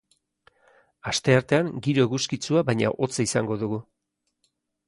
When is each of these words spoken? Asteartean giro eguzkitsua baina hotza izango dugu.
Asteartean 1.11 1.69
giro 1.89 2.07
eguzkitsua 2.09 2.65
baina 2.71 2.95
hotza 2.97 3.27
izango 3.29 3.63
dugu. 3.67 3.81